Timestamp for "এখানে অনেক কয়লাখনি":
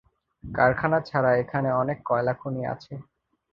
1.35-2.61